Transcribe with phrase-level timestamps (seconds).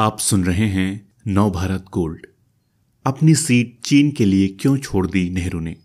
[0.00, 2.26] आप सुन रहे हैं नव भारत गोल्ड।
[3.06, 5.76] अपनी सीट चीन के लिए क्यों छोड़ दी नेहरू ने?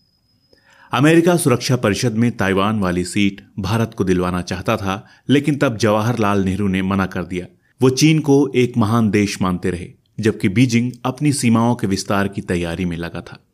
[0.91, 6.43] अमेरिका सुरक्षा परिषद में ताइवान वाली सीट भारत को दिलवाना चाहता था, लेकिन तब जवाहरलाल
[6.43, 7.45] नेहरू ने मना कर दिया।
[7.81, 12.41] वो चीन को एक महान देश मानते रहे, जबकि बीजिंग अपनी सीमाओं के विस्तार की
[12.41, 13.45] तैयारी में लगा था।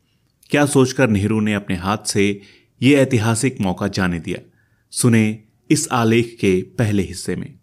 [0.50, 2.40] क्या सोचकर नेहरू ने अपने हाथ से
[2.82, 4.50] ये ऐतिहासिक मौका जाने दिया?
[4.90, 7.54] सुने इस आलेख के पहले हिस्से में।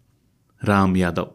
[0.64, 1.34] राम यादव।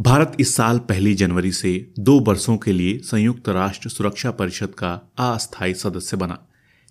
[0.00, 5.12] भारत इस साल पहली जनवरी से दो वर्षों के लिए संयुक्त राष्ट्र सुरक्षा परिषद का
[5.18, 6.48] अस्थायी सदस्य बना।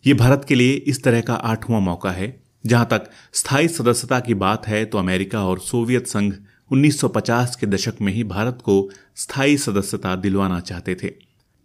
[0.07, 4.33] यह भारत के लिए इस तरह का आठवां मौका है। जहाँ तक स्थायी सदस्यता की
[4.33, 6.33] बात है तो अमेरिका और सोवियत संघ
[6.71, 11.07] 1950 के दशक में ही भारत को स्थायी सदस्यता दिलवाना चाहते थे।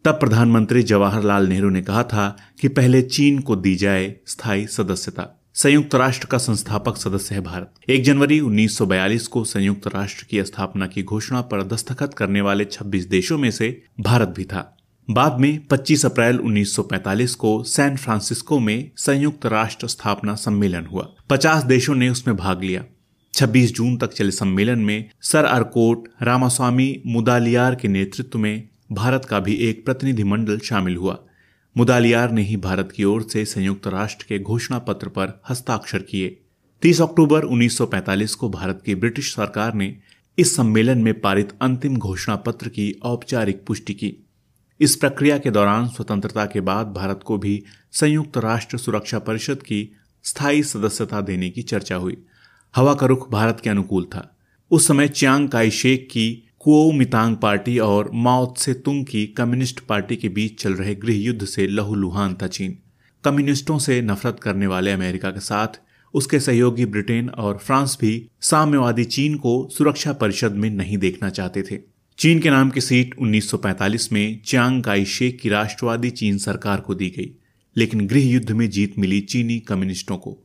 [0.05, 5.38] तब प्रधानमंत्री जवाहरलाल नेहरू ने कहा था कि पहले चीन को दी जाए स्थायी सदस्यता।
[5.63, 10.87] संयुक्त राष्ट्र का संस्थापक सदस्य है भारत। एक जनवरी 1942 को संयुक्त राष्ट्र की स्थापना
[10.87, 14.77] की घोषणा पर दस्तखत करने वाले 26 देशों में से भारत भी था।
[15.11, 21.65] बाद में 25 अप्रैल 1945 को सैन फ्रांसिस्को में संयुक्त राष्ट्र स्थापना सम्मेलन हुआ। 50
[21.65, 22.85] देशों ने उसमें भाग लिया।
[23.35, 29.41] 26 जून तक चले सम्मेलन में सर अरकोट रामास्वामी, मुदालियार के नेतृत्व में भारत का
[29.41, 31.19] भी एक प्रतिनिधिमंडल शामिल हुआ।
[31.77, 36.41] मुदालियार ने ही भारत की ओर से संयुक्त राष्ट्र के घोषणा पत्र पर हस्ताक्षर किए।
[36.83, 39.97] 30 अक्टूबर 1945 को भारत की ब्रिटिश सरकार ने
[40.39, 44.27] इस सम्मेलन में पारित अंतिम घोषणा पत्र की औपचारिक पुष्टि की।
[44.81, 49.97] इस प्रक्रिया के दौरान स्वतंत्रता के बाद भारत को भी संयुक्त राष्ट्र सुरक्षा परिषद की
[50.23, 52.25] स्थायी सदस्यता देने की चर्चा हुई।
[52.77, 54.37] हवा का रुख भारत के अनुकूल था।
[54.71, 60.17] उस समय च्यांग काई शेख की कुओमितांग पार्टी और माओ से तुंग की कम्युनिस्ट पार्टी
[60.17, 62.79] के बीच चल रहे गृह युद्ध से लहूलुहान था चीन।
[63.25, 65.69] कम्युनिस्टों से नफरत करने वाले अमेरिका के साथ,
[66.15, 71.63] उसके सहयोगी ब्रिटेन और फ्रांस भी साम्यवादी चीन को सुरक्षा परिषद में नहीं देखना चाहते
[71.63, 71.79] थे।
[72.19, 76.95] चीन के नाम की सीट 1945 में च्यांग काई शेख की राष्ट्रवादी चीन सरकार को
[76.95, 77.31] दी गई,
[77.77, 80.39] लेकिन गृह युद्ध में जीत मिली चीनी कम्युनिस्टों को।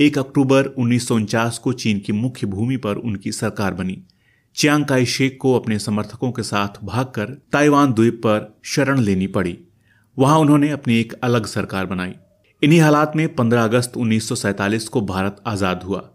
[0.00, 4.02] एक अक्टूबर उन्नीस सौ उनचास को चीन की मुख्य भूमि पर उनकी सरकार बनी।
[4.54, 9.58] चियांग काई को अपने समर्थकों के साथ भागकर ताइवान द्वीप पर शरण लेनी पड़ी।
[10.18, 12.14] वहाँ उन्होंने अपनी एक अलग सरकार बनाई।
[12.62, 16.10] इन्हीं हालात में 15 अगस्त 1947 को भारत आज़ाद हुआ।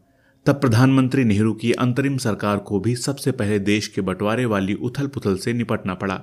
[0.45, 5.07] तब प्रधानमंत्री नेहरू की अंतरिम सरकार को भी सबसे पहले देश के बंटवारे वाली उथल
[5.07, 6.21] पुथल से निपटना पड़ा।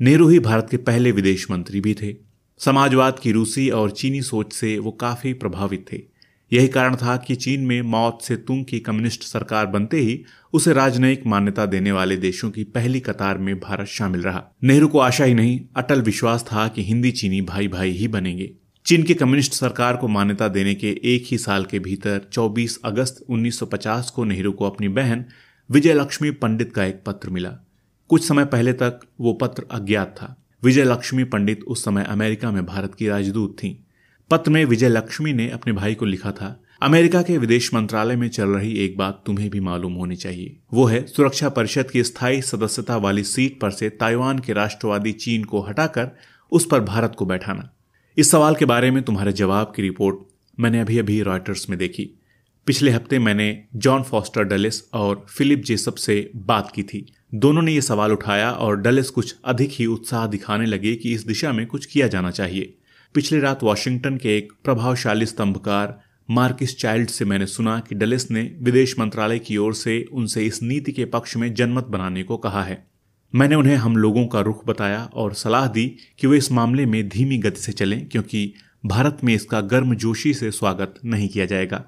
[0.00, 2.16] नेहरू ही भारत के पहले विदेश मंत्री भी थे।
[2.58, 6.11] समाजवाद की रूसी और चीनी सोच से वो काफ़ी प्रभावित थे।
[6.52, 10.72] यही कारण था कि चीन में मौत से तुंग की कम्युनिस्ट सरकार बनते ही उसे
[10.72, 15.24] राजनयिक मान्यता देने वाले देशों की पहली कतार में भारत शामिल रहा। नेहरू को आशा
[15.24, 18.52] ही नहीं, अटल विश्वास था कि हिंदी चीनी भाई भाई ही बनेंगे।
[18.86, 23.24] चीन की कम्युनिस्ट सरकार को मान्यता देने के एक ही साल के भीतर 24 अगस्त
[23.28, 25.24] 1950 को नेहरू को अपनी बहन
[25.70, 27.58] विजय लक्ष्मी पंडित का एक पत्र मिला।
[28.08, 32.66] कुछ समय पहले तक वो पत्र अज्ञात था। विजय लक्ष्मी पंडित उस समय अमेरिका में
[32.66, 33.88] भारत की राजदूत थीं।
[34.32, 38.28] पत्र में विजय लक्ष्मी ने अपने भाई को लिखा था, अमेरिका के विदेश मंत्रालय में
[38.28, 42.40] चल रही एक बात तुम्हें भी मालूम होनी चाहिए। वो है, सुरक्षा परिषद की स्थायी
[42.42, 46.10] सदस्यता वाली सीट पर से ताइवान के राष्ट्रवादी चीन को हटाकर
[46.52, 47.70] उस पर भारत को बैठाना।
[48.16, 50.18] इस सवाल के बारे में तुम्हारे जवाब की रिपोर्ट
[50.60, 52.10] मैंने अभी अभी रॉयटर्स में देखी।
[52.66, 57.72] पिछले हफ़्ते मैंने जॉन फॉस्टर डलिस और फिलिप जेसप से बात की थी। दोनों ने
[57.72, 61.66] यह सवाल उठाया और डलिस कुछ अधिक ही उत्साह दिखाने लगे कि इस दिशा में
[61.66, 62.74] कुछ किया जाना चाहिए।
[63.14, 66.00] पिछली रात वॉशिंगटन के एक प्रभावशाली स्तंभकार,
[66.30, 70.62] मार्किस चाइल्ड से मैंने सुना कि डलिस ने विदेश मंत्रालय की ओर से उनसे इस
[70.62, 72.86] नीति के पक्ष में जनमत बनाने को कहा है।
[73.34, 77.08] मैंने उन्हें हम लोगों का रुख बताया और सलाह दी कि वे इस मामले में
[77.08, 78.54] धीमी गति से चलें, क्योंकि
[78.86, 81.84] भारत में इसका गर्मजोशी से स्वागत नहीं किया जाएगा।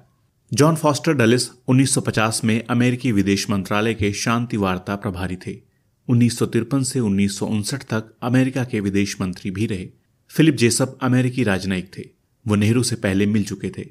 [0.53, 5.61] जॉन फॉस्टर डलिस 1950 में अमेरिकी विदेश मंत्रालय के शांति वार्ता प्रभारी थे।
[6.07, 10.04] उन्नीस सौ तिरपन से उन्नीस सौ उनसठ तक अमेरिका के विदेश मंत्री भी रहे।
[10.35, 12.01] फिलिप जेसप अमेरिकी राजनयिक थे।
[12.47, 13.89] वो नेहरू से पहले मिल चुके थे।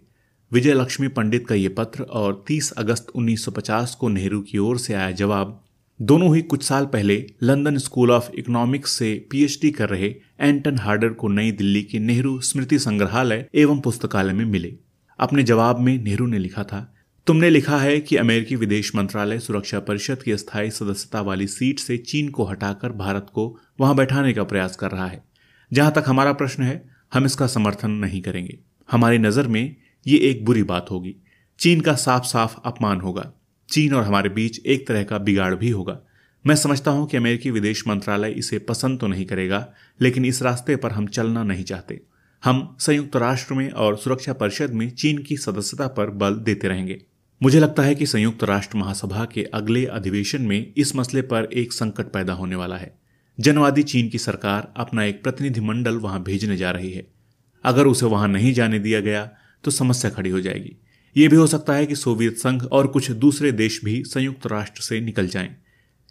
[0.53, 4.95] विजय लक्ष्मी पंडित का ये पत्र और 30 अगस्त 1950 को नेहरू की ओर से
[4.95, 5.65] आया जवाब,
[6.03, 11.09] दोनों ही कुछ साल पहले लंदन स्कूल ऑफ़ इकोनॉमिक्स से पीएचडी कर रहे एंटन हार्डर
[11.09, 14.77] को नई दिल्ली के नेहरू स्मृति संग्रहालय एवं पुस्तकालय में मिले।
[15.19, 16.95] अपने जवाब में नेहरू ने लिखा था,
[17.27, 21.99] तुमने लिखा है कि अमेरिकी विदेश मंत्रालय सुरक्षा परिषद की स्थायी सदस्यता वाली सीट से
[21.99, 25.34] चीन को हटाकर भारत को वहाँ बैठाने का प्रयास कर रहा है।
[25.75, 28.59] जहाँ तक हमारा प्रश्न है, हम इसका समर्थन नहीं करेंगे।
[28.91, 29.77] हमारी नज़र में
[30.07, 31.17] ये एक बुरी बात होगी।
[31.59, 33.33] चीन का साफ़ साफ़ अपमान होगा।
[33.69, 35.99] चीन और हमारे बीच एक तरह का बिगाड़ भी होगा।
[36.47, 39.69] मैं समझता हूँ कि अमेरिकी विदेश मंत्रालय इसे पसंद तो नहीं करेगा,
[40.01, 42.01] लेकिन इस रास्ते पर हम चलना नहीं चाहते।
[42.45, 47.03] हम संयुक्त राष्ट्र में और सुरक्षा परिषद में चीन की सदस्यता पर बल देते रहेंगे।
[47.43, 51.73] मुझे लगता है कि संयुक्त राष्ट्र महासभा के अगले अधिवेशन में इस मसले पर एक
[51.73, 53.04] संकट पैदा होने वाला है।
[53.39, 57.07] जनवादी चीन की सरकार अपना एक प्रतिनिधिमंडल वहाँ भेजने जा रही है।
[57.65, 59.31] अगर उसे वहाँ नहीं जाने दिया गया
[59.65, 60.77] तो समस्या खड़ी हो जाएगी।
[61.17, 64.83] ये भी हो सकता है कि सोवियत संघ और कुछ दूसरे देश भी संयुक्त राष्ट्र
[64.83, 65.57] से निकल जाएँ।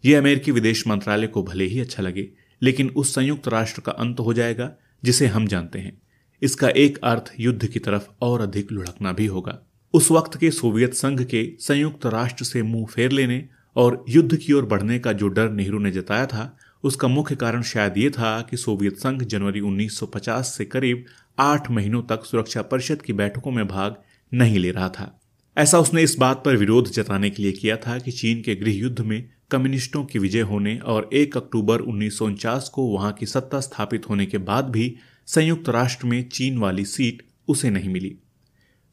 [0.05, 2.27] ये अमेरिकी विदेश मंत्रालय को भले ही अच्छा लगे,
[2.61, 4.71] लेकिन उस संयुक्त राष्ट्र का अंत हो जाएगा,
[5.03, 6.01] जिसे हम जानते हैं।
[6.41, 9.59] इसका एक अर्थ युद्ध की तरफ़ और अधिक लुढ़कना भी होगा।
[9.93, 14.53] उस वक्त के सोवियत संघ के संयुक्त राष्ट्र से मुँह फेर लेने और युद्ध की
[14.53, 18.41] ओर बढ़ने का जो डर नेहरू ने जताया था उसका मुख्य कारण शायद ये था
[18.41, 21.05] कि सोवियत संघ जनवरी 1950 से करीब
[21.39, 23.95] आठ महीनों तक सुरक्षा परिषद की बैठकों में भाग
[24.33, 25.21] नहीं ले रहा था।
[25.57, 28.73] ऐसा उसने इस बात पर विरोध जताने के लिए किया था कि चीन के गृह
[28.73, 33.25] युद्ध में कम्युनिस्टों की विजय होने और 1 अक्टूबर उन्नीस सौ उनचास को वहाँ की
[33.25, 34.95] सत्ता स्थापित होने के बाद भी
[35.25, 38.17] संयुक्त राष्ट्र में चीन वाली सीट उसे नहीं मिली।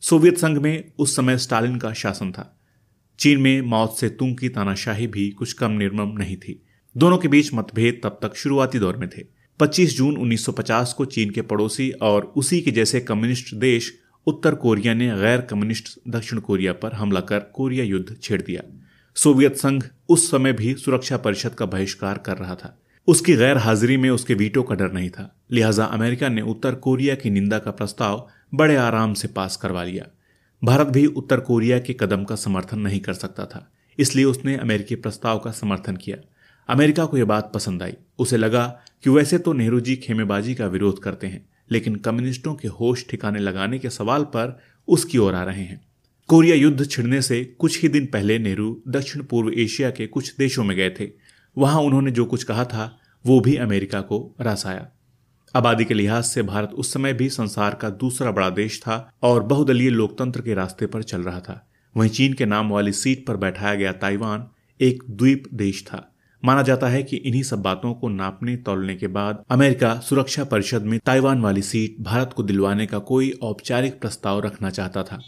[0.01, 2.61] सोवियत संघ में उस समय स्टालिन का शासन था।
[3.19, 6.63] चीन में मौत से तुंग की तानाशाही भी कुछ कम निर्मम नहीं थी।
[6.97, 9.23] दोनों के बीच मतभेद तब तक शुरुआती दौर में थे।
[9.61, 13.93] 25 जून 1950 को चीन के पड़ोसी और उसी के जैसे कम्युनिस्ट देश
[14.27, 18.63] उत्तर कोरिया ने गैर कम्युनिस्ट दक्षिण कोरिया पर हमला कर कोरिया युद्ध छेड़ दिया।
[19.17, 22.77] सोवियत संघ उस समय भी सुरक्षा परिषद का बहिष्कार कर रहा था।
[23.09, 27.15] उसकी गैर हाजिरी में उसके वीटो का डर नहीं था। लिहाजा अमेरिका ने उत्तर कोरिया
[27.15, 30.07] की निंदा का प्रस्ताव बड़े आराम से पास करवा लिया।
[30.63, 34.95] भारत भी उत्तर कोरिया के कदम का समर्थन नहीं कर सकता था, इसलिए उसने अमेरिकी
[34.97, 36.17] प्रस्ताव का समर्थन किया।
[36.71, 38.67] अमेरिका को यह बात पसंद आई। उसे लगा
[39.05, 43.39] कि वैसे तो नेहरू जी खेमेबाजी का विरोध करते हैं, लेकिन कम्युनिस्टों के होश ठिकाने
[43.39, 45.81] लगाने के सवाल पर उसकी ओर आ रहे हैं।
[46.29, 50.65] कोरिया युद्ध छिड़ने से कुछ ही दिन पहले नेहरू दक्षिण पूर्व एशिया के कुछ देशों
[50.65, 51.09] में गए थे।
[51.57, 54.87] वहाँ उन्होंने जो कुछ कहा था, वो भी अमेरिका को रसाया।
[55.55, 59.43] आबादी के लिहाज से भारत उस समय भी संसार का दूसरा बड़ा देश था और
[59.43, 63.37] बहुदलीय लोकतंत्र के रास्ते पर चल रहा था। वहीं चीन के नाम वाली सीट पर
[63.37, 64.47] बैठाया गया ताइवान
[64.81, 66.07] एक द्वीप देश था।
[66.45, 70.83] माना जाता है कि इन्हीं सब बातों को नापने, तोलने के बाद अमेरिका सुरक्षा परिषद
[70.83, 75.23] में ताइवान वाली सीट भारत को दिलवाने का कोई औपचारिक प्रस्ताव रखना चाहता था।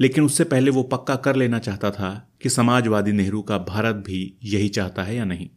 [0.00, 4.38] लेकिन उससे पहले वो पक्का कर लेना चाहता था कि समाजवादी नेहरू का भारत भी
[4.44, 5.48] यही चाहता है या नहीं।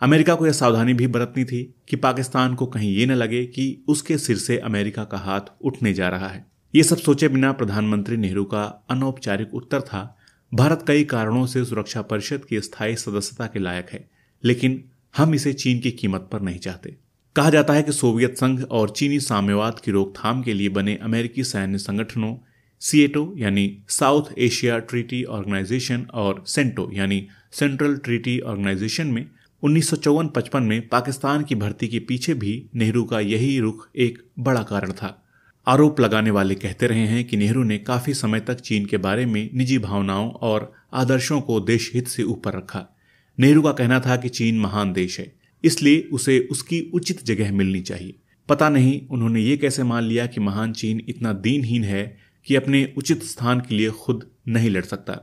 [0.00, 3.84] अमेरिका को यह सावधानी भी बरतनी थी कि पाकिस्तान को कहीं ये न लगे कि
[3.88, 8.16] उसके सिर से अमेरिका का हाथ उठने जा रहा है। ये सब सोचे बिना प्रधानमंत्री
[8.16, 10.18] नेहरू का अनौपचारिक उत्तर था।
[10.54, 14.11] भारत कई कारणों से सुरक्षा परिषद की स्थायी सदस्यता के लायक है।
[14.44, 14.84] लेकिन
[15.16, 16.96] हम इसे चीन की कीमत पर नहीं चाहते।
[17.36, 21.44] कहा जाता है कि सोवियत संघ और चीनी साम्यवाद की रोकथाम के लिए बने अमेरिकी
[21.44, 22.36] सैन्य संगठनों,
[22.80, 29.26] सीएटो यानी साउथ एशिया ट्रीटी ऑर्गेनाइजेशन और सेंटो यानी सेंट्रल ट्रीटी ऑर्गेनाइजेशन में
[29.62, 30.22] उन्नीस सौ
[30.60, 35.24] में पाकिस्तान की भर्ती के पीछे भी नेहरू का यही रुख एक बड़ा कारण था।
[35.66, 39.26] आरोप लगाने वाले कहते रहे हैं कि नेहरू ने काफ़ी समय तक चीन के बारे
[39.26, 42.91] में निजी भावनाओं और आदर्शों को देश हित से ऊपर रखा।
[43.38, 45.32] नेहरू का कहना था कि चीन महान देश है,
[45.64, 48.18] इसलिए उसे उसकी उचित जगह मिलनी चाहिए।
[48.48, 52.04] पता नहीं उन्होंने ये कैसे मान लिया कि महान चीन इतना दीनहीन है
[52.46, 55.18] कि अपने उचित स्थान के लिए खुद नहीं लड़ सकता।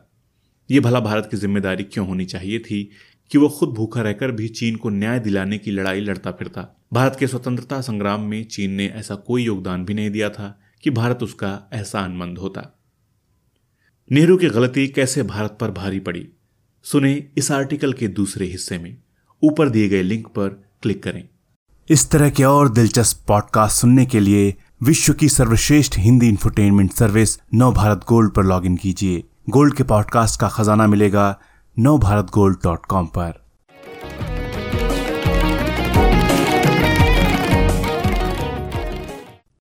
[0.69, 2.89] ये भला भारत की ज़िम्मेदारी क्यों होनी चाहिए थी
[3.31, 6.67] कि वो खुद भूखा रहकर भी चीन को न्याय दिलाने की लड़ाई लड़ता फिरता?
[6.94, 10.89] भारत के स्वतंत्रता संग्राम में चीन ने ऐसा कोई योगदान भी नहीं दिया था कि
[10.89, 12.61] भारत उसका एहसानमंद होता।
[14.11, 16.28] नेहरू की गलती कैसे भारत पर भारी पड़ी?
[16.83, 18.98] सुने इस आर्टिकल के दूसरे हिस्से में।
[19.44, 20.48] ऊपर दिए गए लिंक पर
[20.81, 21.30] क्लिक करें।
[21.90, 27.40] इस तरह के और दिलचस्प पॉडकास्ट सुनने के लिए विश्व की सर्वश्रेष्ठ Hindi infotainment service
[27.54, 31.40] Nav Bharat Gold पर लॉगिन कीजिए। गोल्ड के पॉडकास्ट का खजाना मिलेगा
[31.80, 33.48] नव भारत गोल्ड डॉट कॉम पर।